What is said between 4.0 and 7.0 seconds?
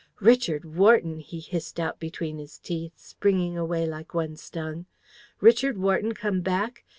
one stung. 'Richard Wharton come back!